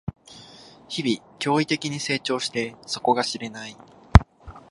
[0.89, 3.77] 日々、驚異的に成長して底が知れない